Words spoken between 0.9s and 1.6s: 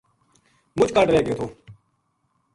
کاہڈ رہ گیو تھو